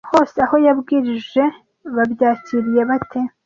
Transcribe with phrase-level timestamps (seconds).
[0.11, 1.43] hose aho yabwirije
[1.95, 3.19] babyakiriye bate